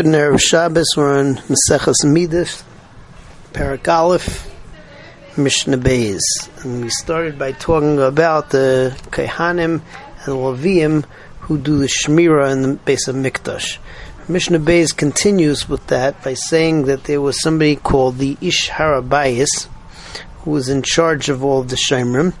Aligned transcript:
Good 0.00 0.14
Erev 0.14 0.40
Shabbos. 0.40 0.96
We're 0.96 1.18
on 1.18 1.34
Maseches 1.34 2.06
Middos, 2.06 2.62
Parak 3.52 3.86
Aleph, 3.86 4.50
Mishnah 5.36 5.76
Beis, 5.76 6.22
and 6.64 6.82
we 6.82 6.88
started 6.88 7.38
by 7.38 7.52
talking 7.52 8.00
about 8.00 8.48
the 8.48 8.98
Kehanim 9.10 9.82
and 9.82 10.24
the 10.24 10.30
Leviim 10.30 11.04
who 11.40 11.58
do 11.58 11.76
the 11.76 11.86
Shmira 11.86 12.50
in 12.50 12.62
the 12.62 12.76
Bais 12.76 13.08
Hamikdash. 13.08 13.76
Mishnah 14.26 14.60
Beis 14.60 14.96
continues 14.96 15.68
with 15.68 15.86
that 15.88 16.24
by 16.24 16.32
saying 16.32 16.86
that 16.86 17.04
there 17.04 17.20
was 17.20 17.38
somebody 17.42 17.76
called 17.76 18.16
the 18.16 18.38
Ish 18.40 18.70
Harabayis 18.70 19.68
who 20.38 20.52
was 20.52 20.70
in 20.70 20.80
charge 20.80 21.28
of 21.28 21.44
all 21.44 21.62
the 21.62 21.76
Shemrim. 21.76 22.32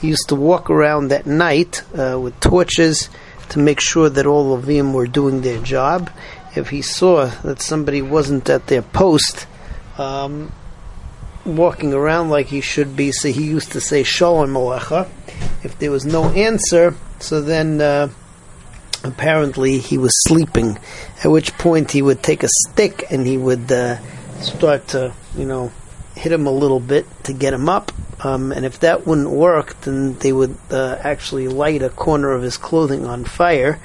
He 0.00 0.08
used 0.08 0.30
to 0.30 0.34
walk 0.34 0.68
around 0.68 1.12
at 1.12 1.26
night 1.26 1.84
uh, 1.96 2.18
with 2.18 2.40
torches 2.40 3.08
to 3.50 3.60
make 3.60 3.78
sure 3.78 4.08
that 4.08 4.26
all 4.26 4.56
them 4.56 4.92
were 4.92 5.06
doing 5.06 5.42
their 5.42 5.60
job 5.62 6.10
if 6.56 6.70
he 6.70 6.82
saw 6.82 7.26
that 7.42 7.60
somebody 7.60 8.02
wasn't 8.02 8.48
at 8.48 8.66
their 8.66 8.82
post, 8.82 9.46
um, 9.98 10.52
walking 11.44 11.92
around 11.92 12.30
like 12.30 12.46
he 12.46 12.60
should 12.60 12.96
be, 12.96 13.12
so 13.12 13.28
he 13.28 13.44
used 13.44 13.72
to 13.72 13.80
say 13.80 14.02
Shalom 14.02 14.54
Alecha. 14.54 15.08
If 15.62 15.78
there 15.78 15.90
was 15.90 16.04
no 16.04 16.24
answer, 16.30 16.94
so 17.18 17.40
then 17.40 17.80
uh, 17.80 18.08
apparently 19.02 19.78
he 19.78 19.98
was 19.98 20.12
sleeping. 20.28 20.78
At 21.22 21.30
which 21.30 21.56
point 21.58 21.92
he 21.92 22.02
would 22.02 22.22
take 22.22 22.42
a 22.42 22.48
stick 22.48 23.04
and 23.10 23.26
he 23.26 23.36
would 23.36 23.70
uh, 23.70 23.98
start 24.40 24.88
to, 24.88 25.12
you 25.36 25.46
know, 25.46 25.72
hit 26.16 26.32
him 26.32 26.46
a 26.46 26.52
little 26.52 26.80
bit 26.80 27.06
to 27.24 27.32
get 27.32 27.52
him 27.52 27.68
up. 27.68 27.92
Um, 28.20 28.52
and 28.52 28.64
if 28.64 28.80
that 28.80 29.06
wouldn't 29.06 29.30
work, 29.30 29.78
then 29.82 30.16
they 30.18 30.32
would 30.32 30.56
uh, 30.70 30.96
actually 31.00 31.48
light 31.48 31.82
a 31.82 31.90
corner 31.90 32.32
of 32.32 32.42
his 32.42 32.56
clothing 32.56 33.04
on 33.04 33.24
fire, 33.24 33.80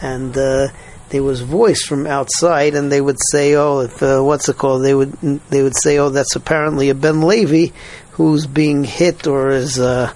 and 0.00 0.36
uh, 0.36 0.68
there 1.10 1.22
was 1.22 1.40
voice 1.40 1.84
from 1.84 2.06
outside, 2.06 2.74
and 2.74 2.92
they 2.92 3.00
would 3.00 3.18
say, 3.30 3.54
"Oh, 3.54 3.80
if 3.80 4.02
uh, 4.02 4.20
what's 4.20 4.48
it 4.48 4.58
called?" 4.58 4.84
They 4.84 4.94
would 4.94 5.12
they 5.50 5.62
would 5.62 5.76
say, 5.76 5.98
"Oh, 5.98 6.10
that's 6.10 6.36
apparently 6.36 6.90
a 6.90 6.94
Ben 6.94 7.22
Levi 7.22 7.72
who's 8.12 8.46
being 8.46 8.84
hit 8.84 9.26
or 9.26 9.50
his 9.50 9.78
uh, 9.78 10.12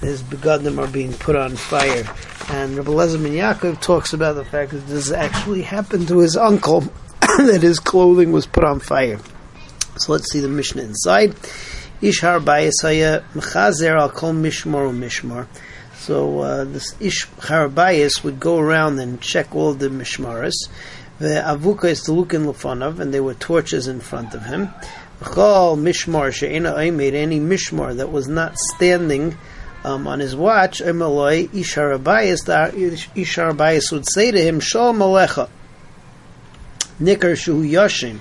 his 0.00 0.22
begodim 0.22 0.78
are 0.78 0.90
being 0.90 1.12
put 1.12 1.36
on 1.36 1.56
fire." 1.56 2.04
And 2.50 2.76
Rabbi 2.76 2.90
Lezim 2.90 3.22
Yaakov 3.22 3.80
talks 3.80 4.12
about 4.12 4.34
the 4.34 4.44
fact 4.44 4.72
that 4.72 4.86
this 4.86 5.10
actually 5.10 5.62
happened 5.62 6.08
to 6.08 6.18
his 6.18 6.36
uncle, 6.36 6.80
that 7.20 7.60
his 7.62 7.78
clothing 7.78 8.32
was 8.32 8.46
put 8.46 8.64
on 8.64 8.80
fire. 8.80 9.18
So 9.96 10.12
let's 10.12 10.30
see 10.30 10.40
the 10.40 10.48
Mishnah 10.48 10.82
inside. 10.82 11.30
Ishar 12.02 12.44
Bayasaya 12.44 13.24
Mechazer 13.32 13.98
al 13.98 14.10
Kol 14.10 14.34
Mishmor 14.34 14.92
Mishmor. 14.92 15.46
So 16.04 16.40
uh, 16.40 16.64
this 16.64 16.94
Ish 17.00 17.26
Harabayas 17.28 18.22
would 18.22 18.38
go 18.38 18.58
around 18.58 18.98
and 18.98 19.22
check 19.22 19.54
all 19.54 19.72
the 19.72 19.88
mishmaras. 19.88 20.68
The 21.18 21.42
avuka 21.42 21.84
is 21.84 22.02
to 22.02 22.12
look 22.12 22.34
in 22.34 22.44
Lefanav, 22.44 23.00
and 23.00 23.14
there 23.14 23.22
were 23.22 23.32
torches 23.32 23.88
in 23.88 24.00
front 24.00 24.34
of 24.34 24.44
him. 24.44 24.68
Chol 25.22 25.78
mishmar 25.78 26.30
she'ena 26.30 26.92
made 26.92 27.14
any 27.14 27.40
mishmar 27.40 27.96
that 27.96 28.12
was 28.12 28.28
not 28.28 28.58
standing 28.58 29.38
um, 29.82 30.06
on 30.06 30.20
his 30.20 30.36
watch. 30.36 30.82
Emaloi 30.82 31.48
Ish 31.54 31.76
Harabayas. 31.76 32.44
Ish 33.16 33.90
would 33.90 34.04
say 34.12 34.30
to 34.30 34.38
him, 34.38 34.60
Shalom 34.60 34.98
Alecha. 34.98 35.48
Nikar 37.00 37.34
shu 37.34 37.62
yashin. 37.62 38.20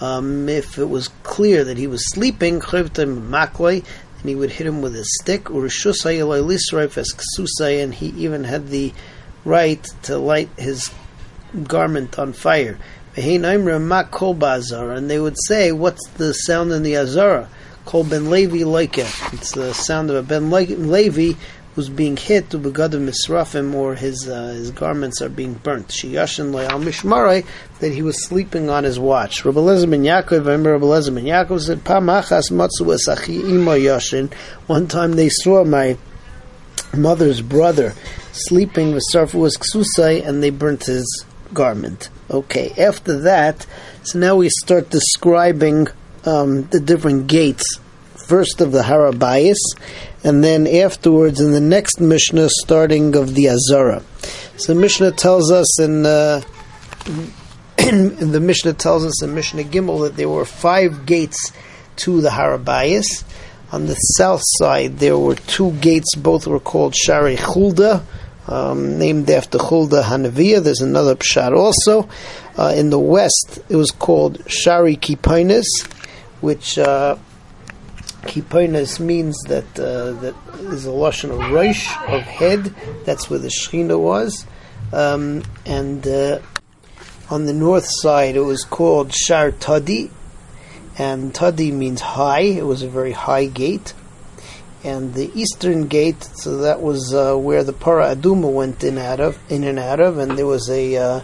Um, 0.00 0.48
if 0.48 0.78
it 0.78 0.88
was 0.88 1.06
clear 1.22 1.62
that 1.62 1.76
he 1.76 1.86
was 1.86 2.10
sleeping, 2.10 2.58
makloi, 2.60 3.84
and 4.20 4.28
he 4.28 4.34
would 4.34 4.50
hit 4.50 4.66
him 4.66 4.82
with 4.82 4.94
a 4.94 5.04
stick, 5.04 5.48
and 5.50 7.94
he 7.94 8.06
even 8.06 8.44
had 8.44 8.68
the 8.68 8.92
right 9.44 9.82
to 10.02 10.18
light 10.18 10.50
his 10.58 10.90
garment 11.64 12.18
on 12.18 12.32
fire. 12.32 12.78
And 13.16 13.44
they 15.10 15.18
would 15.18 15.36
say, 15.46 15.72
What's 15.72 16.06
the 16.08 16.32
sound 16.32 16.72
in 16.72 16.82
the 16.82 16.96
Azara? 16.96 17.48
Kol 17.86 18.04
ben 18.04 18.30
Levi 18.30 18.58
Loike. 18.58 19.32
It's 19.32 19.52
the 19.52 19.74
sound 19.74 20.10
of 20.10 20.16
a 20.16 20.22
ben 20.22 20.50
Levi 20.50 21.32
who's 21.74 21.88
being 21.88 22.16
hit 22.16 22.50
to 22.50 22.58
begadim 22.58 23.08
misrafim 23.08 23.74
or 23.74 23.94
his 23.94 24.28
uh, 24.28 24.48
his 24.48 24.70
garments 24.70 25.22
are 25.22 25.28
being 25.28 25.54
burnt. 25.54 25.88
Shiyashin 25.88 26.68
al 26.68 26.80
mishmarai 26.80 27.46
that 27.78 27.92
he 27.92 28.02
was 28.02 28.24
sleeping 28.24 28.68
on 28.68 28.84
his 28.84 28.98
watch. 28.98 29.44
Rabbi 29.44 29.60
Lezer 29.60 29.90
ben 29.90 30.02
Yaakov, 30.02 30.32
I 30.32 30.36
remember 30.36 30.72
Rabbi 30.72 30.86
Lezer 30.86 31.14
ben 31.14 31.24
Yaakov 31.24 31.60
said, 31.60 31.84
"Pamachas 31.84 32.50
matzu 32.50 32.86
esachi 32.86 33.48
ima 33.48 33.72
yashin." 33.72 34.32
One 34.66 34.88
time 34.88 35.12
they 35.12 35.28
saw 35.28 35.64
my 35.64 35.96
mother's 36.96 37.40
brother 37.40 37.94
sleeping 38.32 38.92
with 38.92 39.04
was 39.34 39.56
ksusai, 39.56 40.26
and 40.26 40.42
they 40.42 40.50
burnt 40.50 40.86
his 40.86 41.24
garment. 41.52 42.08
Okay, 42.30 42.72
after 42.78 43.20
that, 43.20 43.66
so 44.02 44.18
now 44.18 44.36
we 44.36 44.48
start 44.48 44.90
describing 44.90 45.88
um, 46.24 46.62
the 46.68 46.80
different 46.80 47.26
gates. 47.26 47.80
First 48.30 48.60
of 48.60 48.70
the 48.70 48.82
Harabayas, 48.82 49.58
and 50.22 50.44
then 50.44 50.68
afterwards 50.68 51.40
in 51.40 51.50
the 51.50 51.58
next 51.58 51.98
Mishnah, 52.00 52.48
starting 52.48 53.16
of 53.16 53.34
the 53.34 53.48
Azara. 53.48 54.04
So 54.56 54.72
the 54.72 54.80
Mishnah 54.80 55.10
tells 55.10 55.50
us 55.50 55.80
in, 55.80 56.06
uh, 56.06 56.40
in 57.76 58.30
the 58.30 58.38
Mishnah 58.38 58.74
tells 58.74 59.04
us 59.04 59.20
in 59.24 59.34
Mishnah 59.34 59.64
Gimel 59.64 60.02
that 60.02 60.14
there 60.14 60.28
were 60.28 60.44
five 60.44 61.06
gates 61.06 61.52
to 61.96 62.20
the 62.20 62.28
Harabayas. 62.28 63.24
On 63.72 63.86
the 63.86 63.96
south 63.96 64.42
side, 64.44 64.98
there 64.98 65.18
were 65.18 65.34
two 65.34 65.72
gates. 65.72 66.14
Both 66.14 66.46
were 66.46 66.60
called 66.60 66.94
Shari 66.94 67.34
Chulda, 67.34 68.04
um, 68.46 68.96
named 68.96 69.28
after 69.28 69.58
Chulda 69.58 70.04
Hanavia. 70.04 70.62
There's 70.62 70.82
another 70.82 71.16
pshat 71.16 71.52
also. 71.52 72.08
Uh, 72.56 72.74
in 72.76 72.90
the 72.90 73.00
west, 73.00 73.58
it 73.68 73.74
was 73.74 73.90
called 73.90 74.48
Shari 74.48 74.96
Kiponis, 74.96 75.66
which 76.40 76.78
uh, 76.78 77.16
Kiponis 78.22 79.00
means 79.00 79.36
that 79.48 79.78
uh, 79.78 80.12
that 80.20 80.34
is 80.72 80.86
a 80.86 80.90
lashon 80.90 81.30
of 81.30 81.52
rosh 81.52 81.88
of 82.08 82.22
head. 82.22 82.74
That's 83.04 83.28
where 83.30 83.38
the 83.38 83.48
Shechina 83.48 83.98
was, 83.98 84.46
um, 84.92 85.42
and 85.64 86.06
uh, 86.06 86.40
on 87.30 87.46
the 87.46 87.52
north 87.52 87.86
side 87.88 88.36
it 88.36 88.40
was 88.40 88.64
called 88.64 89.14
Shar 89.14 89.52
Tadi, 89.52 90.10
and 90.98 91.34
Tadi 91.34 91.70
means 91.72 92.00
high. 92.00 92.40
It 92.40 92.66
was 92.66 92.82
a 92.82 92.88
very 92.88 93.12
high 93.12 93.46
gate, 93.46 93.94
and 94.84 95.14
the 95.14 95.30
eastern 95.34 95.86
gate. 95.86 96.22
So 96.22 96.58
that 96.58 96.80
was 96.80 97.14
uh, 97.14 97.36
where 97.36 97.64
the 97.64 97.72
Para 97.72 98.14
Aduma 98.14 98.52
went 98.52 98.84
in 98.84 98.98
out 98.98 99.20
of, 99.20 99.38
in 99.50 99.64
and 99.64 99.78
out 99.78 100.00
of, 100.00 100.18
and 100.18 100.36
there 100.36 100.46
was 100.46 100.68
a 100.68 100.96
uh, 100.96 101.20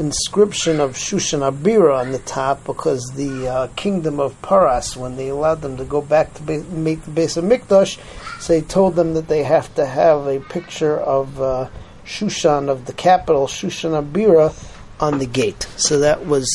inscription 0.00 0.80
of 0.80 0.92
Shushan 0.92 1.48
Abira 1.48 2.00
on 2.00 2.10
the 2.10 2.18
top 2.18 2.64
because 2.64 3.04
the 3.14 3.46
uh, 3.46 3.66
kingdom 3.76 4.18
of 4.18 4.40
Paras, 4.42 4.96
when 4.96 5.16
they 5.16 5.28
allowed 5.28 5.60
them 5.60 5.76
to 5.76 5.84
go 5.84 6.00
back 6.00 6.32
to 6.34 6.42
be- 6.42 6.58
make 6.58 7.04
the 7.04 7.10
Bais 7.10 7.40
Hamikdash, 7.40 8.00
so 8.40 8.52
they 8.52 8.62
told 8.62 8.96
them 8.96 9.14
that 9.14 9.28
they 9.28 9.44
have 9.44 9.72
to 9.74 9.84
have 9.84 10.26
a 10.26 10.40
picture 10.40 10.98
of 10.98 11.40
uh, 11.40 11.68
Shushan 12.04 12.68
of 12.68 12.86
the 12.86 12.94
capital, 12.94 13.46
Shushan 13.46 13.92
Abira, 14.02 14.52
on 14.98 15.18
the 15.18 15.26
gate. 15.26 15.62
So 15.76 16.00
that 16.00 16.26
was 16.26 16.46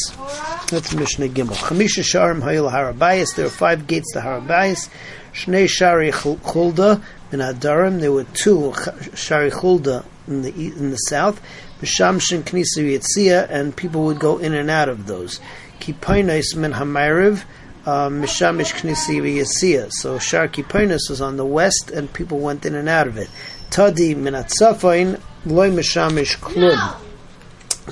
that's 0.70 0.94
Mishnah 0.94 1.30
Gimel. 1.30 1.56
Chamisha 1.56 2.04
Sharim 2.04 2.42
Hayil 2.42 2.72
Harabayas. 2.72 3.36
There 3.36 3.46
were 3.46 3.52
five 3.52 3.88
gates 3.88 4.14
to 4.14 4.20
Harabayas. 4.20 4.90
Shnei 5.34 5.68
Shari 5.68 6.12
Chulda 6.12 7.04
in 7.32 7.40
Adarim. 7.40 8.00
There 8.00 8.12
were 8.12 8.24
two 8.24 8.74
Shari 9.16 9.52
Chulda 9.52 10.06
in 10.28 10.44
the 10.44 10.50
in 10.50 10.92
the 10.92 10.98
south. 10.98 11.42
Mishamshin 11.82 12.44
Knisa 12.44 12.84
Yitzia, 12.84 13.48
and 13.50 13.76
people 13.76 14.06
would 14.06 14.20
go 14.20 14.38
in 14.38 14.54
and 14.54 14.70
out 14.70 14.90
of 14.90 15.08
those. 15.08 15.40
Kipainais 15.80 16.56
min 16.56 16.72
Hamayriv, 16.72 17.44
uh, 17.86 18.10
Mishamish 18.10 18.74
Knisi 18.74 19.22
Yitzia. 19.22 19.92
So 19.92 20.18
Shar 20.18 20.48
Kipainais 20.48 21.10
was 21.10 21.22
on 21.22 21.38
the 21.38 21.46
west, 21.46 21.92
and 21.92 22.12
people 22.12 22.40
went 22.40 22.66
in 22.66 22.76
and 22.76 22.88
out 22.88 23.08
of 23.08 23.18
it. 23.18 23.30
Tadi 23.70 24.16
min 24.16 24.34
Atzafain, 24.34 25.20
Loy 25.46 25.70
Mishamish 25.70 26.38
Klum. 26.40 27.02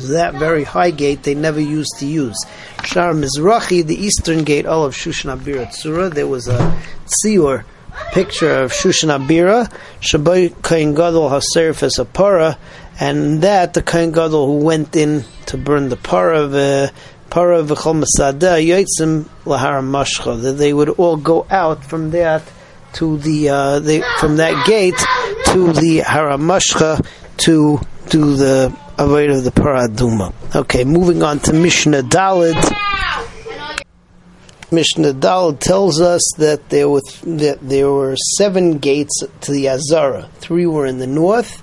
That 0.10 0.34
very 0.36 0.64
high 0.64 0.90
gate 0.90 1.24
they 1.24 1.36
never 1.36 1.60
used 1.60 1.98
to 2.00 2.08
use. 2.08 2.44
Shar 2.84 3.14
Mizrachi, 3.14 3.86
the 3.86 3.96
eastern 3.96 4.44
gate, 4.44 4.66
all 4.66 4.86
of 4.86 4.96
Shushan 4.96 5.38
Abir 5.38 6.14
there 6.14 6.28
was 6.28 6.48
a 6.48 6.82
tzior 7.06 7.64
picture 8.12 8.64
of 8.64 8.72
Shushan 8.72 9.16
Abira, 9.16 9.72
Shabbai 10.02 10.64
Kain 10.64 10.94
Gadol 10.94 11.30
HaSerif 11.30 11.84
as 11.84 12.00
a 12.00 12.06
and 13.00 13.42
that 13.42 13.74
the 13.74 13.82
Kain 13.82 14.12
Gadol 14.12 14.46
who 14.48 14.66
went 14.66 14.96
in 14.96 15.26
to 15.48 15.58
burn 15.58 15.90
the 15.90 15.98
para 15.98 16.42
of 16.42 16.52
para 17.30 17.64
v'chol 17.64 18.00
masada 18.00 18.58
yotzim 18.58 19.24
lahara 19.46 19.82
mashcha 19.82 20.42
that 20.42 20.54
they 20.54 20.74
would 20.74 20.90
all 20.90 21.18
go 21.18 21.46
out 21.50 21.84
from 21.84 22.12
that 22.12 22.44
to 22.94 23.18
the 23.18 23.50
uh, 23.50 23.82
from 24.20 24.38
that 24.38 24.66
gate 24.68 24.98
to 25.54 25.74
the 25.74 26.00
haramashcha 26.00 27.06
to 27.38 27.80
do 28.10 28.36
the 28.36 28.76
avoid 28.98 29.32
of 29.32 29.44
the 29.44 29.52
paraduma. 29.52 30.34
Okay, 30.56 30.84
moving 30.84 31.24
on 31.24 31.40
to 31.40 31.54
Mishnah 31.54 32.04
Dalit. 32.04 32.72
Mishnah 34.72 35.14
Dal 35.14 35.54
tells 35.54 36.02
us 36.02 36.24
that 36.38 36.70
there 36.70 36.90
were 36.90 37.02
that 37.24 37.60
there 37.62 37.92
were 37.92 38.16
seven 38.38 38.78
gates 38.78 39.24
to 39.42 39.52
the 39.52 39.70
Azara. 39.70 40.30
Three 40.36 40.66
were 40.66 40.86
in 40.86 41.00
the 41.00 41.08
north, 41.08 41.63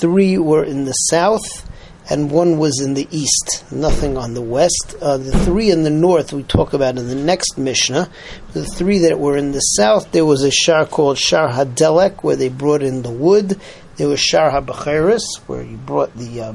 three 0.00 0.38
were 0.38 0.64
in 0.64 0.86
the 0.86 0.92
south, 0.92 1.68
and 2.08 2.30
one 2.30 2.58
was 2.58 2.80
in 2.80 2.94
the 2.94 3.06
east, 3.10 3.64
nothing 3.70 4.16
on 4.16 4.34
the 4.34 4.42
west. 4.42 4.96
Uh, 5.00 5.16
the 5.16 5.30
three 5.44 5.70
in 5.70 5.84
the 5.84 5.90
north 5.90 6.32
we 6.32 6.42
talk 6.42 6.72
about 6.72 6.98
in 6.98 7.06
the 7.06 7.14
next 7.14 7.56
Mishnah. 7.56 8.10
The 8.52 8.64
three 8.64 8.98
that 8.98 9.20
were 9.20 9.36
in 9.36 9.52
the 9.52 9.60
south, 9.60 10.10
there 10.10 10.24
was 10.24 10.42
a 10.42 10.50
shar 10.50 10.86
called 10.86 11.18
Shar 11.18 11.50
Hadelek, 11.50 12.24
where 12.24 12.36
they 12.36 12.48
brought 12.48 12.82
in 12.82 13.02
the 13.02 13.10
wood. 13.10 13.60
There 13.96 14.08
was 14.08 14.18
Shar 14.18 14.50
HaBachiris, 14.50 15.40
where 15.46 15.62
you 15.62 15.76
brought 15.76 16.16
the 16.16 16.40
uh, 16.40 16.52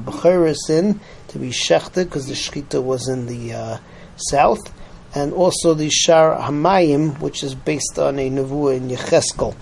in 0.68 1.00
to 1.28 1.38
be 1.38 1.50
shechted, 1.50 2.04
because 2.04 2.26
the 2.26 2.34
Shechita 2.34 2.82
was 2.82 3.08
in 3.08 3.26
the 3.26 3.54
uh, 3.54 3.78
south. 4.16 4.72
And 5.14 5.32
also 5.32 5.72
the 5.72 5.88
Shar 5.88 6.38
Hamayim, 6.38 7.20
which 7.20 7.42
is 7.42 7.54
based 7.54 7.98
on 7.98 8.18
a 8.18 8.28
Nevuah 8.28 8.76
in 8.76 8.88
Yecheskel. 8.88 9.54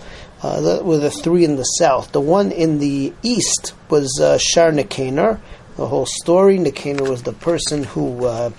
Uh, 0.45 0.61
that 0.61 0.85
were 0.85 0.99
the 0.99 1.11
three 1.11 1.43
in 1.43 1.57
the 1.57 1.63
south. 1.63 2.13
The 2.13 2.21
one 2.21 2.53
in 2.53 2.79
the 2.79 3.15
east 3.23 3.73
was 3.89 4.21
uh, 4.21 4.37
Shar 4.37 4.73
the 4.73 5.39
whole 5.79 6.05
story. 6.05 6.59
Nicanor 6.59 7.09
was 7.09 7.23
the 7.23 7.33
person 7.33 7.85
who 7.85 8.27
uh, 8.27 8.51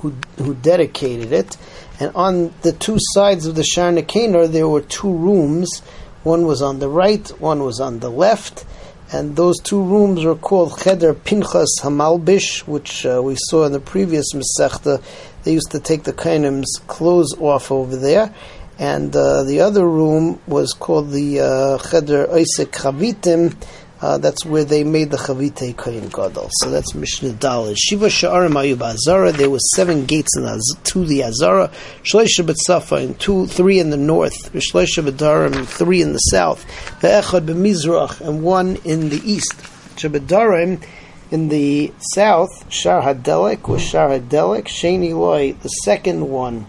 who 0.00 0.14
who 0.36 0.54
dedicated 0.54 1.32
it, 1.32 1.56
and 1.98 2.14
on 2.14 2.52
the 2.60 2.72
two 2.72 2.98
sides 3.14 3.46
of 3.46 3.54
the 3.54 3.64
Shar 3.64 3.90
Nicanor 3.90 4.48
there 4.48 4.68
were 4.68 4.82
two 4.82 5.10
rooms. 5.10 5.80
One 6.24 6.44
was 6.44 6.60
on 6.60 6.78
the 6.78 6.90
right, 6.90 7.26
one 7.40 7.62
was 7.62 7.80
on 7.80 8.00
the 8.00 8.10
left, 8.10 8.66
and 9.10 9.36
those 9.36 9.58
two 9.60 9.82
rooms 9.82 10.26
were 10.26 10.34
called 10.34 10.78
Cheder 10.78 11.14
Pinchas 11.14 11.78
Hamalbish, 11.80 12.66
which 12.66 13.06
uh, 13.06 13.22
we 13.24 13.34
saw 13.34 13.64
in 13.64 13.72
the 13.72 13.80
previous 13.80 14.34
Masechta. 14.34 15.02
They 15.42 15.54
used 15.54 15.70
to 15.70 15.80
take 15.80 16.02
the 16.02 16.12
Kainim's 16.12 16.82
clothes 16.86 17.34
off 17.40 17.72
over 17.72 17.96
there. 17.96 18.34
And 18.80 19.14
uh, 19.14 19.44
the 19.44 19.60
other 19.60 19.86
room 19.86 20.40
was 20.46 20.72
called 20.72 21.10
the 21.10 21.40
uh, 21.40 21.78
Cheder 21.78 22.26
Eisei 22.26 22.66
Chavitim, 22.66 23.54
uh, 24.00 24.16
that's 24.16 24.46
where 24.46 24.64
they 24.64 24.82
made 24.82 25.10
the 25.10 25.18
Chavite 25.18 25.76
Kohen 25.76 26.08
Gadol. 26.08 26.48
So 26.52 26.70
that's 26.70 26.94
Mishnah 26.94 27.34
Daled. 27.34 27.76
Shiva 27.76 28.06
Sha'arim 28.06 28.52
Ayub 28.52 28.80
Azara. 28.80 29.32
There 29.32 29.50
were 29.50 29.58
seven 29.76 30.06
gates 30.06 30.34
in 30.38 30.44
Az- 30.44 30.76
to 30.84 31.04
the 31.04 31.24
Azara. 31.24 31.70
Shloisha 32.02 32.42
B'Tzafa 32.42 33.04
and 33.04 33.20
two, 33.20 33.46
three 33.46 33.78
in 33.78 33.90
the 33.90 33.98
north. 33.98 34.50
Shloisha 34.54 35.06
B'Darim, 35.06 35.66
three 35.66 36.00
in 36.00 36.14
the 36.14 36.18
south. 36.18 36.64
Ve'echad 37.02 37.44
B'Mizrach 37.44 38.22
and 38.22 38.42
one 38.42 38.76
in 38.84 39.10
the 39.10 39.20
east. 39.30 39.52
Shabadarim 39.96 40.82
in 41.30 41.50
the 41.50 41.92
south. 42.14 42.72
Shar 42.72 43.02
Hadelek 43.02 43.68
was 43.68 43.82
Shar 43.82 44.08
Hadelek. 44.08 44.64
Sheni 44.64 45.12
Loi. 45.12 45.52
The 45.52 45.68
second 45.68 46.26
one 46.30 46.64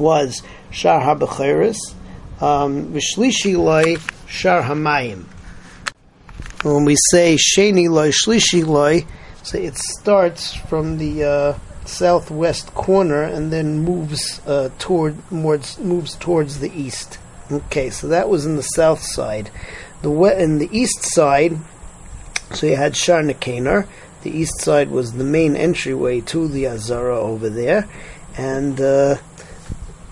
was 0.00 0.42
Shar 0.70 1.00
HaBechiris. 1.00 1.78
Um, 2.40 2.92
Vishlishi 2.92 3.56
Loi 3.56 3.96
Shar 4.26 4.62
Hamayim 4.62 5.26
when 6.62 6.84
we 6.84 6.96
say 7.10 7.36
Sheni 7.36 7.88
Loi, 7.88 8.10
Shlishi 8.10 8.66
Loi, 8.66 9.06
so 9.42 9.58
it 9.58 9.76
starts 9.76 10.54
from 10.54 10.98
the 10.98 11.24
uh, 11.24 11.58
southwest 11.86 12.74
corner 12.74 13.22
and 13.22 13.50
then 13.52 13.78
moves 13.78 14.40
uh, 14.46 14.68
toward 14.78 15.16
moves 15.32 16.16
towards 16.16 16.60
the 16.60 16.70
east. 16.72 17.18
Okay, 17.50 17.90
so 17.90 18.08
that 18.08 18.28
was 18.28 18.44
in 18.44 18.56
the 18.56 18.62
south 18.62 19.00
side. 19.02 19.50
The 20.02 20.10
we- 20.10 20.34
in 20.34 20.58
the 20.58 20.68
east 20.70 21.02
side, 21.02 21.58
so 22.52 22.66
you 22.66 22.76
had 22.76 22.96
Shar 22.96 23.22
The 23.22 23.86
east 24.24 24.60
side 24.60 24.90
was 24.90 25.12
the 25.12 25.24
main 25.24 25.56
entryway 25.56 26.20
to 26.22 26.46
the 26.46 26.66
Azara 26.66 27.18
over 27.18 27.48
there, 27.48 27.88
and 28.36 28.78
uh, 28.80 29.16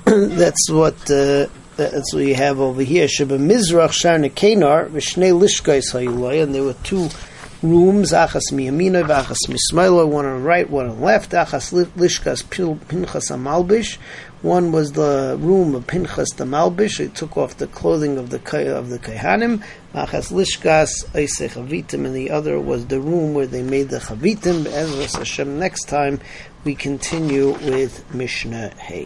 that's 0.36 0.70
what 0.70 0.94
uh, 1.10 1.46
that's 1.76 2.14
what 2.14 2.24
you 2.24 2.34
have 2.34 2.60
over 2.60 2.80
here. 2.80 3.06
Sheba 3.06 3.36
Mizrach 3.36 3.92
Shar 3.92 4.16
Nicanor, 4.16 4.88
Vishnei 4.88 5.38
Lishkais 5.38 5.92
Hayulay, 5.92 6.42
and 6.42 6.54
there 6.54 6.62
were 6.62 6.72
two 6.82 7.10
rooms, 7.62 8.12
Achas 8.12 8.50
Miyamina, 8.50 9.06
Achas 9.06 9.48
Mismaila, 9.48 10.08
one 10.08 10.24
on 10.24 10.40
the 10.40 10.46
right, 10.46 10.70
one 10.70 10.88
on 10.88 10.98
the 10.98 11.04
left, 11.04 11.32
Achas 11.32 11.84
Lishkas 11.92 12.42
Pinchas 12.88 13.30
Amalbish. 13.30 13.98
One 14.40 14.72
was 14.72 14.92
the 14.92 15.36
room 15.38 15.74
of 15.74 15.86
Pinchas 15.86 16.30
the 16.36 16.44
Malbish. 16.44 16.98
He 16.98 17.08
took 17.08 17.36
off 17.36 17.58
the 17.58 17.66
clothing 17.66 18.16
of 18.16 18.30
the 18.30 18.38
of 18.76 18.88
the 18.88 18.98
Kehanim. 18.98 19.62
Achas 19.92 20.32
Lishkas 20.32 21.04
Eisei 21.10 21.50
Chavitim, 21.50 22.06
and 22.06 22.14
the 22.14 22.30
other 22.30 22.58
was 22.58 22.86
the 22.86 23.00
room 23.00 23.34
where 23.34 23.46
they 23.46 23.62
made 23.62 23.90
the 23.90 23.98
Chavitim. 23.98 24.64
Ezra 24.64 25.18
Hashem. 25.18 25.58
Next 25.58 25.84
time 25.84 26.20
we 26.64 26.74
continue 26.74 27.50
with 27.50 28.14
Mishnah 28.14 28.70
Hay. 28.78 29.04